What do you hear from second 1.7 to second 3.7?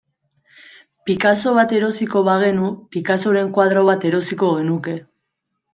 erosiko bagenu, Picassoren